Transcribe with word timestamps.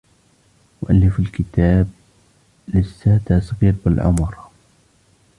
مؤلف 0.83 1.19
الكتاب 1.19 1.87
لساته 2.67 3.39
صغير 3.39 3.75
بالعمر 3.85 4.35